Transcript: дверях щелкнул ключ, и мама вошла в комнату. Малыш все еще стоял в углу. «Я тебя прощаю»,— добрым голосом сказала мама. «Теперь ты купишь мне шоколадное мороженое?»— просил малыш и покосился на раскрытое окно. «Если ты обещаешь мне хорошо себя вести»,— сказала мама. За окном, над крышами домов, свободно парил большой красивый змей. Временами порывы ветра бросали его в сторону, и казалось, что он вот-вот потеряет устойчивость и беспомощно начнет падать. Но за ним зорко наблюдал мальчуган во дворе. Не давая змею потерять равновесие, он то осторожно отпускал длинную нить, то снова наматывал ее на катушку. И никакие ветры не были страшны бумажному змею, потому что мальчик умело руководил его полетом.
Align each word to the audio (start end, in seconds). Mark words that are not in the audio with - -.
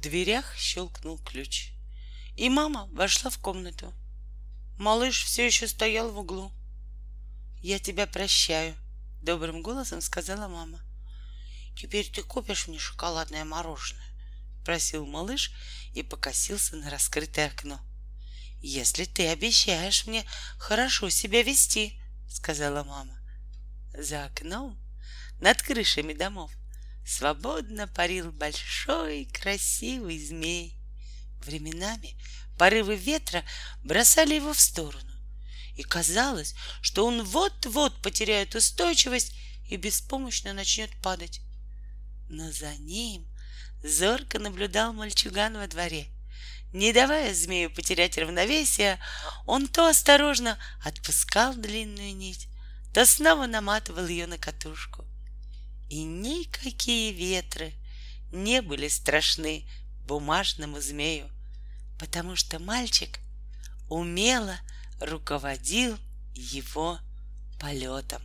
дверях 0.00 0.56
щелкнул 0.56 1.18
ключ, 1.18 1.72
и 2.36 2.48
мама 2.48 2.88
вошла 2.92 3.30
в 3.30 3.38
комнату. 3.38 3.92
Малыш 4.78 5.24
все 5.24 5.46
еще 5.46 5.68
стоял 5.68 6.10
в 6.10 6.18
углу. 6.18 6.52
«Я 7.62 7.78
тебя 7.78 8.06
прощаю»,— 8.06 8.74
добрым 9.22 9.62
голосом 9.62 10.00
сказала 10.00 10.48
мама. 10.48 10.80
«Теперь 11.76 12.10
ты 12.10 12.22
купишь 12.22 12.66
мне 12.66 12.78
шоколадное 12.78 13.44
мороженое?»— 13.44 14.02
просил 14.64 15.06
малыш 15.06 15.52
и 15.94 16.02
покосился 16.02 16.76
на 16.76 16.90
раскрытое 16.90 17.48
окно. 17.48 17.80
«Если 18.62 19.04
ты 19.04 19.28
обещаешь 19.28 20.06
мне 20.06 20.24
хорошо 20.58 21.10
себя 21.10 21.42
вести»,— 21.42 22.00
сказала 22.28 22.84
мама. 22.84 23.18
За 23.96 24.26
окном, 24.26 24.78
над 25.40 25.60
крышами 25.62 26.12
домов, 26.12 26.50
свободно 27.10 27.88
парил 27.88 28.30
большой 28.30 29.24
красивый 29.26 30.18
змей. 30.24 30.78
Временами 31.44 32.16
порывы 32.56 32.94
ветра 32.94 33.44
бросали 33.82 34.34
его 34.34 34.52
в 34.52 34.60
сторону, 34.60 35.12
и 35.76 35.82
казалось, 35.82 36.54
что 36.80 37.06
он 37.06 37.24
вот-вот 37.24 38.00
потеряет 38.02 38.54
устойчивость 38.54 39.34
и 39.68 39.76
беспомощно 39.76 40.52
начнет 40.52 40.90
падать. 41.02 41.40
Но 42.28 42.52
за 42.52 42.74
ним 42.76 43.26
зорко 43.82 44.38
наблюдал 44.38 44.92
мальчуган 44.92 45.56
во 45.56 45.66
дворе. 45.66 46.06
Не 46.72 46.92
давая 46.92 47.34
змею 47.34 47.70
потерять 47.74 48.18
равновесие, 48.18 49.00
он 49.46 49.66
то 49.66 49.88
осторожно 49.88 50.58
отпускал 50.84 51.54
длинную 51.54 52.14
нить, 52.14 52.48
то 52.94 53.04
снова 53.04 53.46
наматывал 53.46 54.06
ее 54.06 54.28
на 54.28 54.38
катушку. 54.38 55.09
И 55.90 56.04
никакие 56.04 57.12
ветры 57.12 57.74
не 58.32 58.62
были 58.62 58.86
страшны 58.86 59.68
бумажному 60.06 60.80
змею, 60.80 61.28
потому 61.98 62.36
что 62.36 62.60
мальчик 62.60 63.18
умело 63.88 64.56
руководил 65.00 65.98
его 66.32 66.98
полетом. 67.58 68.22